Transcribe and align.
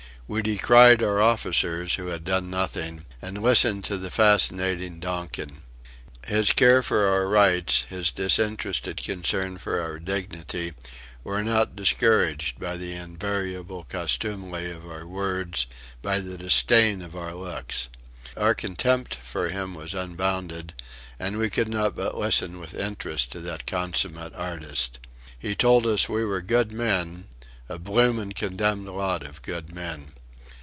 We 0.33 0.41
decried 0.41 1.03
our 1.03 1.19
officers 1.19 1.95
who 1.95 2.07
had 2.07 2.23
done 2.23 2.49
nothing 2.49 3.05
and 3.21 3.43
listened 3.43 3.83
to 3.83 3.97
the 3.97 4.09
fascinating 4.09 5.01
Donkin. 5.01 5.63
His 6.25 6.53
care 6.53 6.81
for 6.81 7.05
our 7.05 7.27
rights, 7.27 7.85
his 7.89 8.11
disinterested 8.11 8.95
concern 9.03 9.57
for 9.57 9.81
our 9.81 9.99
dignity, 9.99 10.71
were 11.25 11.43
not 11.43 11.75
discouraged 11.75 12.61
by 12.61 12.77
the 12.77 12.93
invariable 12.93 13.83
contumely 13.83 14.71
of 14.71 14.89
our 14.89 15.05
words, 15.05 15.67
by 16.01 16.21
the 16.21 16.37
disdain 16.37 17.01
of 17.01 17.13
our 17.13 17.35
looks. 17.35 17.89
Our 18.37 18.55
contempt 18.55 19.15
for 19.15 19.49
him 19.49 19.73
was 19.73 19.93
unbounded 19.93 20.73
and 21.19 21.37
we 21.37 21.49
could 21.49 21.67
not 21.67 21.93
but 21.93 22.17
listen 22.17 22.57
with 22.57 22.73
interest 22.73 23.33
to 23.33 23.41
that 23.41 23.67
consummate 23.67 24.31
artist. 24.33 24.97
He 25.37 25.55
told 25.55 25.85
us 25.85 26.07
we 26.07 26.23
were 26.23 26.41
good 26.41 26.71
men 26.71 27.27
a 27.67 27.77
"bloomin' 27.77 28.31
condemned 28.31 28.87
lot 28.87 29.23
of 29.25 29.41
good 29.41 29.75
men." 29.75 30.13